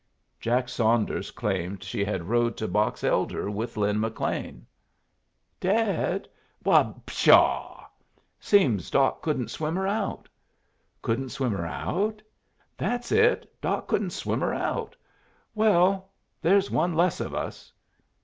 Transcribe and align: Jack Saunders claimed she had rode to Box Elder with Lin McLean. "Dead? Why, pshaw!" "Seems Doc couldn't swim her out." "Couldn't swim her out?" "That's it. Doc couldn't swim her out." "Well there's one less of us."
Jack 0.39 0.67
Saunders 0.67 1.29
claimed 1.29 1.83
she 1.83 2.03
had 2.03 2.23
rode 2.27 2.57
to 2.57 2.67
Box 2.67 3.03
Elder 3.03 3.51
with 3.51 3.77
Lin 3.77 3.99
McLean. 3.99 4.65
"Dead? 5.59 6.27
Why, 6.63 6.91
pshaw!" 7.05 7.85
"Seems 8.39 8.89
Doc 8.89 9.21
couldn't 9.21 9.51
swim 9.51 9.75
her 9.75 9.85
out." 9.87 10.27
"Couldn't 11.03 11.29
swim 11.29 11.51
her 11.51 11.67
out?" 11.67 12.23
"That's 12.79 13.11
it. 13.11 13.47
Doc 13.61 13.87
couldn't 13.87 14.09
swim 14.09 14.41
her 14.41 14.55
out." 14.55 14.95
"Well 15.53 16.09
there's 16.41 16.71
one 16.71 16.95
less 16.95 17.19
of 17.19 17.35
us." 17.35 17.71